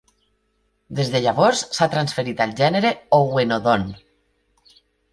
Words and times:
Des 0.99 1.11
de 1.15 1.21
llavors 1.25 1.61
s'ha 1.77 1.89
transferit 1.97 2.43
al 2.49 2.57
gènere 2.65 2.95
"Owenodon". 3.21 3.89